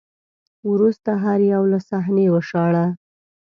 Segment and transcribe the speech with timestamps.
[0.71, 2.85] وروسته هر یو له صحنې وشاړه